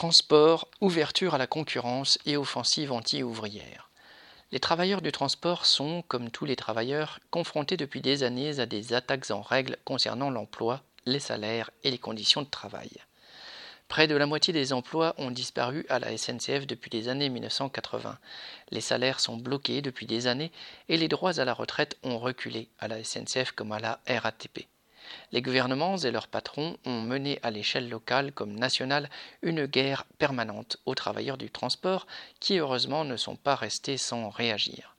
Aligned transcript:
Transport, 0.00 0.66
ouverture 0.80 1.34
à 1.34 1.36
la 1.36 1.46
concurrence 1.46 2.18
et 2.24 2.38
offensive 2.38 2.90
anti-ouvrière. 2.90 3.90
Les 4.50 4.58
travailleurs 4.58 5.02
du 5.02 5.12
transport 5.12 5.66
sont, 5.66 6.02
comme 6.08 6.30
tous 6.30 6.46
les 6.46 6.56
travailleurs, 6.56 7.20
confrontés 7.30 7.76
depuis 7.76 8.00
des 8.00 8.22
années 8.22 8.60
à 8.60 8.64
des 8.64 8.94
attaques 8.94 9.30
en 9.30 9.42
règle 9.42 9.76
concernant 9.84 10.30
l'emploi, 10.30 10.80
les 11.04 11.20
salaires 11.20 11.70
et 11.84 11.90
les 11.90 11.98
conditions 11.98 12.40
de 12.40 12.48
travail. 12.48 12.88
Près 13.88 14.06
de 14.06 14.16
la 14.16 14.24
moitié 14.24 14.54
des 14.54 14.72
emplois 14.72 15.14
ont 15.18 15.30
disparu 15.30 15.84
à 15.90 15.98
la 15.98 16.16
SNCF 16.16 16.66
depuis 16.66 16.90
les 16.90 17.08
années 17.08 17.28
1980. 17.28 18.18
Les 18.70 18.80
salaires 18.80 19.20
sont 19.20 19.36
bloqués 19.36 19.82
depuis 19.82 20.06
des 20.06 20.26
années 20.26 20.50
et 20.88 20.96
les 20.96 21.08
droits 21.08 21.38
à 21.38 21.44
la 21.44 21.52
retraite 21.52 21.98
ont 22.04 22.18
reculé 22.18 22.70
à 22.78 22.88
la 22.88 23.04
SNCF 23.04 23.52
comme 23.52 23.72
à 23.72 23.80
la 23.80 24.00
RATP. 24.08 24.66
Les 25.32 25.42
gouvernements 25.42 25.96
et 25.96 26.10
leurs 26.10 26.28
patrons 26.28 26.76
ont 26.84 27.00
mené 27.00 27.38
à 27.42 27.50
l'échelle 27.50 27.88
locale 27.88 28.32
comme 28.32 28.58
nationale 28.58 29.10
une 29.42 29.66
guerre 29.66 30.04
permanente 30.18 30.78
aux 30.86 30.94
travailleurs 30.94 31.38
du 31.38 31.50
transport 31.50 32.06
qui 32.40 32.58
heureusement 32.58 33.04
ne 33.04 33.16
sont 33.16 33.36
pas 33.36 33.54
restés 33.54 33.96
sans 33.96 34.30
réagir. 34.30 34.96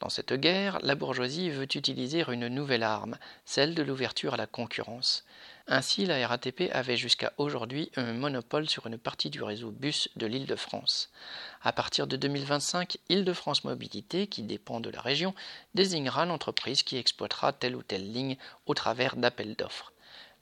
Dans 0.00 0.08
cette 0.08 0.32
guerre, 0.32 0.78
la 0.82 0.94
bourgeoisie 0.94 1.50
veut 1.50 1.64
utiliser 1.64 2.24
une 2.28 2.46
nouvelle 2.48 2.84
arme, 2.84 3.18
celle 3.44 3.74
de 3.74 3.82
l'ouverture 3.82 4.34
à 4.34 4.36
la 4.36 4.46
concurrence. 4.46 5.24
Ainsi, 5.70 6.06
la 6.06 6.26
RATP 6.26 6.70
avait 6.72 6.96
jusqu'à 6.96 7.34
aujourd'hui 7.36 7.90
un 7.96 8.14
monopole 8.14 8.70
sur 8.70 8.86
une 8.86 8.96
partie 8.96 9.28
du 9.28 9.42
réseau 9.42 9.70
bus 9.70 10.08
de 10.16 10.24
l'Île-de-France. 10.24 11.10
À 11.62 11.74
partir 11.74 12.06
de 12.06 12.16
2025, 12.16 12.96
Île-de-France 13.10 13.64
Mobilité, 13.64 14.28
qui 14.28 14.42
dépend 14.42 14.80
de 14.80 14.88
la 14.88 15.02
région, 15.02 15.34
désignera 15.74 16.24
l'entreprise 16.24 16.82
qui 16.82 16.96
exploitera 16.96 17.52
telle 17.52 17.76
ou 17.76 17.82
telle 17.82 18.10
ligne 18.10 18.38
au 18.64 18.72
travers 18.72 19.16
d'appels 19.16 19.56
d'offres. 19.56 19.92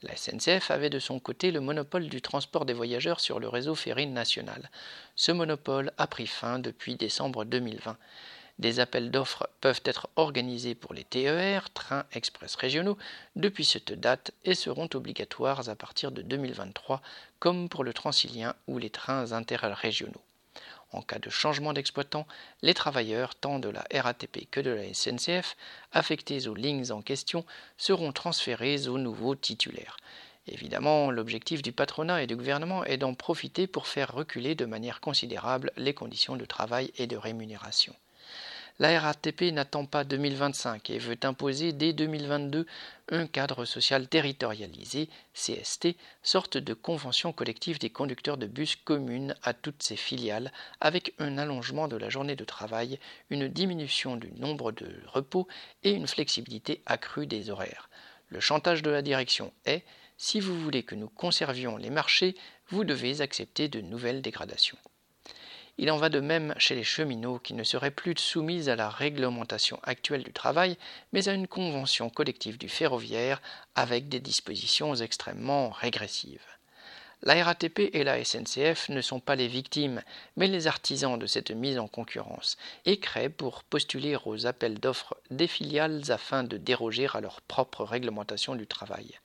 La 0.03 0.15
SNCF 0.15 0.71
avait 0.71 0.91
de 0.91 1.01
son 1.01 1.19
côté 1.19 1.51
le 1.51 1.61
monopole 1.61 2.09
du 2.09 2.23
transport 2.23 2.65
des 2.65 2.73
voyageurs 2.73 3.19
sur 3.19 3.41
le 3.41 3.49
réseau 3.49 3.75
ferry 3.75 4.07
national. 4.07 4.71
Ce 5.17 5.33
monopole 5.33 5.91
a 5.99 6.07
pris 6.07 6.29
fin 6.29 6.61
depuis 6.61 6.95
décembre 6.95 7.45
2020. 7.45 7.97
Des 8.59 8.81
appels 8.81 9.11
d'offres 9.11 9.49
peuvent 9.61 9.83
être 9.85 10.09
organisés 10.17 10.75
pour 10.75 10.95
les 10.95 11.05
TER, 11.05 11.69
trains 11.71 12.07
express 12.13 12.55
régionaux, 12.55 12.97
depuis 13.37 13.67
cette 13.67 13.93
date 13.93 14.33
et 14.45 14.55
seront 14.55 14.89
obligatoires 14.95 15.69
à 15.69 15.75
partir 15.75 16.11
de 16.11 16.23
2023, 16.23 17.03
comme 17.39 17.69
pour 17.69 17.85
le 17.85 17.93
Transilien 17.93 18.55
ou 18.67 18.79
les 18.79 18.89
trains 18.89 19.33
interrégionaux. 19.33 20.23
En 20.93 21.03
cas 21.03 21.19
de 21.19 21.29
changement 21.29 21.75
d'exploitant, 21.75 22.27
les 22.63 22.73
travailleurs, 22.73 23.35
tant 23.35 23.59
de 23.59 23.69
la 23.69 23.85
RATP 23.93 24.49
que 24.51 24.61
de 24.61 24.71
la 24.71 24.95
SNCF, 24.95 25.57
affectés 25.93 26.49
aux 26.49 26.55
lignes 26.55 26.91
en 26.93 27.03
question, 27.03 27.45
seront 27.77 28.13
transférés 28.13 28.89
aux 28.89 28.99
nouveaux 28.99 29.35
titulaires. 29.35 29.99
Évidemment, 30.47 31.11
l'objectif 31.11 31.61
du 31.61 31.73
patronat 31.73 32.23
et 32.23 32.27
du 32.27 32.37
gouvernement 32.37 32.85
est 32.85 32.97
d'en 32.97 33.13
profiter 33.13 33.67
pour 33.67 33.87
faire 33.87 34.15
reculer 34.15 34.55
de 34.55 34.65
manière 34.65 35.01
considérable 35.01 35.73
les 35.77 35.93
conditions 35.93 36.37
de 36.37 36.45
travail 36.47 36.93
et 36.97 37.07
de 37.07 37.17
rémunération. 37.17 37.95
La 38.79 39.01
RATP 39.01 39.53
n'attend 39.53 39.87
pas 39.87 40.05
2025 40.05 40.91
et 40.91 40.99
veut 40.99 41.17
imposer 41.23 41.73
dès 41.73 41.95
2022 41.95 42.67
un 43.11 43.27
cadre 43.27 43.65
social 43.65 44.07
territorialisé, 44.07 45.09
CST, 45.33 45.97
sorte 46.23 46.59
de 46.59 46.75
convention 46.75 47.33
collective 47.33 47.79
des 47.79 47.89
conducteurs 47.89 48.37
de 48.37 48.47
bus 48.47 48.77
commune 48.77 49.35
à 49.43 49.55
toutes 49.55 49.83
ses 49.83 49.97
filiales, 49.97 50.53
avec 50.79 51.15
un 51.19 51.39
allongement 51.39 51.89
de 51.89 51.97
la 51.97 52.11
journée 52.11 52.37
de 52.37 52.45
travail, 52.45 52.99
une 53.31 53.49
diminution 53.49 54.17
du 54.17 54.31
nombre 54.33 54.73
de 54.73 55.01
repos 55.07 55.49
et 55.83 55.93
une 55.93 56.07
flexibilité 56.07 56.83
accrue 56.85 57.27
des 57.27 57.49
horaires. 57.49 57.89
Le 58.29 58.41
chantage 58.41 58.83
de 58.83 58.91
la 58.91 59.01
direction 59.01 59.55
est 59.65 59.85
si 60.19 60.39
vous 60.39 60.61
voulez 60.61 60.83
que 60.83 60.95
nous 60.95 61.09
conservions 61.09 61.79
les 61.79 61.91
marchés, 61.91 62.37
vous 62.69 62.85
devez 62.85 63.23
accepter 63.23 63.69
de 63.69 63.81
nouvelles 63.81 64.21
dégradations. 64.21 64.79
Il 65.79 65.91
en 65.91 65.99
va 65.99 66.09
de 66.09 66.21
même 66.21 66.55
chez 66.57 66.75
les 66.75 66.85
cheminots 66.85 67.39
qui 67.39 67.53
ne 67.53 67.65
seraient 67.65 67.91
plus 67.91 68.17
soumis 68.17 68.71
à 68.71 68.77
la 68.77 68.89
réglementation 68.89 69.79
actuelle 69.83 70.23
du 70.23 70.33
travail, 70.33 70.79
mais 71.13 71.29
à 71.29 71.35
une 71.35 71.47
convention 71.47 72.09
collective 72.09 72.57
du 72.57 72.69
ferroviaire 72.69 73.43
avec 73.75 74.09
des 74.09 74.21
dispositions 74.21 74.95
extrêmement 74.95 75.69
régressives. 75.69 76.47
La 77.23 77.43
RATP 77.43 77.91
et 77.93 78.05
la 78.05 78.23
SNCF 78.23 78.89
ne 78.91 79.01
sont 79.01 79.21
pas 79.21 79.37
les 79.37 79.49
victimes, 79.49 80.03
mais 80.37 80.47
les 80.47 80.67
artisans 80.67 81.19
de 81.19 81.27
cette 81.27 81.51
mise 81.51 81.79
en 81.79 81.89
concurrence, 81.89 82.57
et 82.85 82.99
créent 82.99 83.31
pour 83.31 83.65
postuler 83.65 84.17
aux 84.25 84.47
appels 84.47 84.79
d'offres 84.79 85.17
des 85.31 85.47
filiales 85.47 86.03
afin 86.11 86.45
de 86.45 86.57
déroger 86.57 87.09
à 87.15 87.21
leur 87.21 87.41
propre 87.41 87.85
réglementation 87.85 88.55
du 88.55 88.67
travail. 88.67 89.19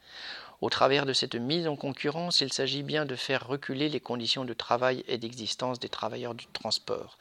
Au 0.62 0.70
travers 0.70 1.08
de 1.08 1.14
cette 1.14 1.34
mise 1.34 1.68
en 1.68 1.76
concurrence, 1.76 2.42
il 2.42 2.54
s'agit 2.54 2.84
bien 2.84 3.06
de 3.08 3.16
faire 3.16 3.48
reculer 3.48 3.90
les 3.90 4.00
conditions 4.00 4.46
de 4.46 4.54
travail 4.54 5.04
et 5.08 5.18
d'existence 5.18 5.80
des 5.80 5.90
travailleurs 5.90 6.36
du 6.36 6.46
transport. 6.46 7.18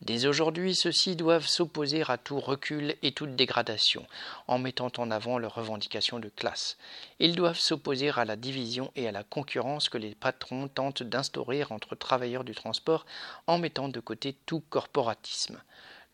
Dès 0.00 0.26
aujourd'hui, 0.26 0.76
ceux-ci 0.76 1.16
doivent 1.16 1.48
s'opposer 1.48 2.04
à 2.06 2.18
tout 2.18 2.38
recul 2.38 2.94
et 3.02 3.10
toute 3.10 3.34
dégradation, 3.34 4.06
en 4.46 4.60
mettant 4.60 4.92
en 4.96 5.10
avant 5.10 5.38
leurs 5.38 5.56
revendications 5.56 6.20
de 6.20 6.28
classe. 6.28 6.78
Ils 7.18 7.34
doivent 7.34 7.58
s'opposer 7.58 8.10
à 8.10 8.24
la 8.24 8.36
division 8.36 8.92
et 8.94 9.08
à 9.08 9.12
la 9.12 9.24
concurrence 9.24 9.88
que 9.88 9.98
les 9.98 10.14
patrons 10.14 10.68
tentent 10.68 11.02
d'instaurer 11.02 11.64
entre 11.70 11.96
travailleurs 11.96 12.44
du 12.44 12.54
transport 12.54 13.06
en 13.48 13.58
mettant 13.58 13.88
de 13.88 13.98
côté 13.98 14.36
tout 14.46 14.62
corporatisme. 14.70 15.60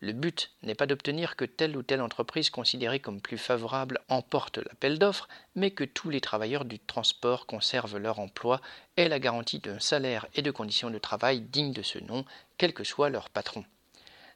Le 0.03 0.13
but 0.13 0.49
n'est 0.63 0.73
pas 0.73 0.87
d'obtenir 0.87 1.35
que 1.35 1.45
telle 1.45 1.77
ou 1.77 1.83
telle 1.83 2.01
entreprise 2.01 2.49
considérée 2.49 2.99
comme 2.99 3.21
plus 3.21 3.37
favorable 3.37 3.99
emporte 4.09 4.57
l'appel 4.57 4.97
d'offres, 4.97 5.29
mais 5.53 5.69
que 5.69 5.83
tous 5.83 6.09
les 6.09 6.21
travailleurs 6.21 6.65
du 6.65 6.79
transport 6.79 7.45
conservent 7.45 7.99
leur 7.99 8.17
emploi 8.17 8.61
et 8.97 9.07
la 9.07 9.19
garantie 9.19 9.59
d'un 9.59 9.79
salaire 9.79 10.25
et 10.33 10.41
de 10.41 10.49
conditions 10.49 10.89
de 10.89 10.97
travail 10.97 11.41
dignes 11.41 11.73
de 11.73 11.83
ce 11.83 11.99
nom, 11.99 12.25
quel 12.57 12.73
que 12.73 12.83
soit 12.83 13.11
leur 13.11 13.29
patron. 13.29 13.63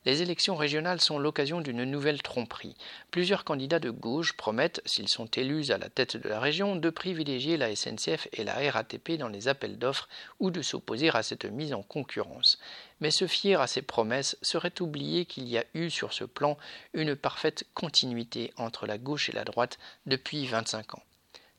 Les 0.05 0.21
élections 0.21 0.55
régionales 0.55 1.01
sont 1.01 1.17
l'occasion 1.17 1.61
d'une 1.61 1.83
nouvelle 1.83 2.21
tromperie. 2.21 2.75
Plusieurs 3.09 3.43
candidats 3.43 3.79
de 3.79 3.89
gauche 3.89 4.33
promettent, 4.33 4.81
s'ils 4.85 5.09
sont 5.09 5.25
élus 5.25 5.71
à 5.71 5.79
la 5.79 5.89
tête 5.89 6.15
de 6.15 6.29
la 6.29 6.39
région, 6.39 6.75
de 6.75 6.89
privilégier 6.91 7.57
la 7.57 7.75
SNCF 7.75 8.27
et 8.31 8.43
la 8.43 8.71
RATP 8.71 9.13
dans 9.17 9.29
les 9.29 9.47
appels 9.47 9.79
d'offres 9.79 10.07
ou 10.39 10.51
de 10.51 10.61
s'opposer 10.61 11.09
à 11.09 11.23
cette 11.23 11.45
mise 11.45 11.73
en 11.73 11.81
concurrence. 11.81 12.59
Mais 12.99 13.09
se 13.09 13.25
fier 13.25 13.59
à 13.59 13.65
ces 13.65 13.81
promesses 13.81 14.37
serait 14.43 14.79
oublier 14.79 15.25
qu'il 15.25 15.49
y 15.49 15.57
a 15.57 15.65
eu 15.73 15.89
sur 15.89 16.13
ce 16.13 16.23
plan 16.23 16.55
une 16.93 17.15
parfaite 17.15 17.65
continuité 17.73 18.53
entre 18.57 18.85
la 18.85 18.99
gauche 18.99 19.29
et 19.29 19.33
la 19.33 19.43
droite 19.43 19.79
depuis 20.05 20.45
25 20.45 20.95
ans. 20.95 21.03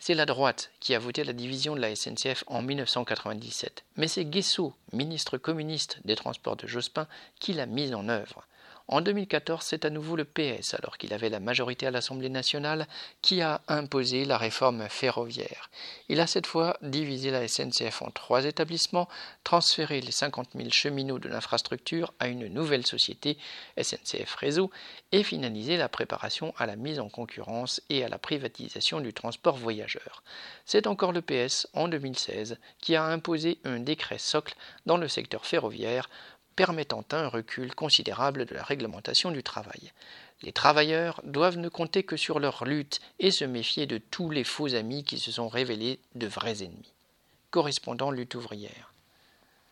C'est 0.07 0.15
la 0.15 0.25
droite 0.25 0.71
qui 0.79 0.95
a 0.95 1.01
voté 1.01 1.25
la 1.25 1.33
division 1.33 1.75
de 1.75 1.81
la 1.81 1.97
SNCF 1.97 2.45
en 2.47 2.63
1997, 2.63 3.83
mais 3.97 4.07
c'est 4.07 4.25
Guesso, 4.25 4.73
ministre 4.93 5.37
communiste 5.37 5.99
des 6.05 6.15
Transports 6.15 6.55
de 6.55 6.69
Jospin, 6.69 7.09
qui 7.41 7.53
l'a 7.53 7.67
mise 7.67 7.93
en 7.93 8.09
œuvre. 8.09 8.47
En 8.89 9.01
2014, 9.01 9.65
c'est 9.65 9.85
à 9.85 9.91
nouveau 9.91 10.15
le 10.15 10.25
PS, 10.25 10.75
alors 10.75 10.97
qu'il 10.97 11.13
avait 11.13 11.29
la 11.29 11.41
majorité 11.41 11.89
à 11.89 11.91
l'Assemblée 11.91 12.29
nationale, 12.29 12.87
qui 13.21 13.43
a 13.43 13.61
imposé 13.67 14.25
la 14.25 14.39
réforme 14.39 14.89
ferroviaire. 14.89 15.71
Il 16.09 16.21
a 16.21 16.29
cette 16.29 16.47
fois 16.47 16.77
divisé 16.83 17.33
la 17.33 17.49
SNCF 17.49 18.03
en 18.03 18.13
trois 18.13 18.45
établissements, 18.45 19.09
transféré 19.43 20.01
les 20.01 20.13
50 20.13 20.51
000 20.55 20.71
cheminots 20.71 21.19
de 21.19 21.29
l'infrastructure 21.29 22.15
à 22.21 22.29
une 22.29 22.47
nouvelle 22.47 22.87
société, 22.87 23.39
SNCF 23.77 24.37
Réseau, 24.37 24.71
et 25.11 25.25
finalisé 25.25 25.77
la 25.77 25.89
préparation 25.89 26.55
à 26.57 26.67
la 26.67 26.77
mise 26.77 27.01
en 27.01 27.09
concurrence 27.09 27.83
et 27.91 28.05
à 28.05 28.09
la 28.09 28.19
privatisation 28.19 29.01
du 29.01 29.13
transport 29.13 29.57
voyageur. 29.57 30.23
C'est 30.65 30.87
encore 30.87 31.11
le 31.11 31.23
PS, 31.23 31.67
en 31.75 31.89
2016, 31.89 32.57
qui 32.81 32.95
a 32.95 33.05
imposé 33.05 33.59
un 33.65 33.81
décret 33.81 34.19
socle 34.19 34.55
dans 34.87 34.97
le 34.97 35.09
secteur 35.09 35.45
ferroviaire 35.45 36.09
permettant 36.57 37.05
un 37.13 37.29
recul 37.29 37.75
considérable 37.75 38.47
de 38.47 38.55
la 38.55 38.65
réglementation 38.65 39.31
du 39.31 39.43
travail. 39.43 39.93
Les 40.43 40.53
travailleurs 40.53 41.21
doivent 41.25 41.59
ne 41.59 41.69
compter 41.69 42.03
que 42.03 42.17
sur 42.17 42.41
leur 42.41 42.65
lutte 42.65 43.01
et 43.21 43.31
se 43.31 43.45
méfier 43.45 43.87
de 43.87 43.99
tous 43.99 44.31
les 44.31 44.45
faux 44.45 44.75
amis 44.75 45.05
qui 45.05 45.19
se 45.19 45.31
sont 45.31 45.49
révélés 45.49 46.01
de 46.15 46.27
vrais 46.27 46.63
ennemis. 46.63 46.93
Correspondant 47.51 48.11
lutte 48.11 48.35
ouvrière. 48.35 48.93